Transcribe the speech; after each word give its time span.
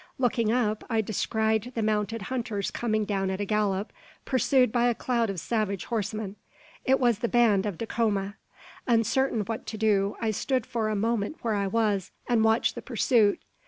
Looking 0.17 0.51
up, 0.51 0.83
I 0.89 1.01
descried 1.01 1.73
the 1.75 1.83
mounted 1.83 2.23
hunters 2.23 2.71
coming 2.71 3.05
down 3.05 3.29
at 3.29 3.39
a 3.39 3.45
gallop, 3.45 3.93
pursued 4.25 4.71
by 4.71 4.87
a 4.87 4.95
cloud 4.95 5.29
of 5.29 5.39
savage 5.39 5.85
horsemen. 5.85 6.37
It 6.83 6.99
was 6.99 7.19
the 7.19 7.27
band 7.27 7.67
of 7.67 7.77
Dacoma! 7.77 8.37
Uncertain 8.87 9.41
what 9.41 9.67
to 9.67 9.77
do, 9.77 10.17
I 10.19 10.31
stood 10.31 10.65
for 10.65 10.89
a 10.89 10.95
moment 10.95 11.37
where 11.43 11.53
I 11.53 11.67
was, 11.67 12.09
and 12.27 12.43
watched 12.43 12.73
the 12.73 12.81
pursuit. 12.81 13.41